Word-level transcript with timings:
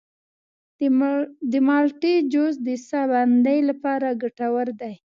د 1.51 1.53
مالټې 1.67 2.15
جوس 2.33 2.55
د 2.67 2.69
ساه 2.87 3.05
بندۍ 3.11 3.59
لپاره 3.69 4.07
ګټور 4.21 4.67
دی. 4.81 4.93